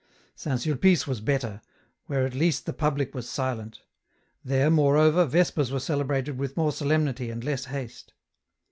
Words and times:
St. 0.33 0.59
Sulpice 0.59 1.05
was 1.05 1.21
better, 1.21 1.61
where 2.07 2.25
at 2.25 2.33
least 2.33 2.65
the 2.65 2.73
public 2.73 3.13
was 3.13 3.29
silent. 3.29 3.83
There, 4.43 4.71
moreover. 4.71 5.27
Vespers 5.27 5.71
were 5.71 5.79
celebrated 5.79 6.39
with 6.39 6.57
more 6.57 6.71
solemnity 6.71 7.29
and 7.29 7.43
less 7.43 7.65
haste. 7.65 8.13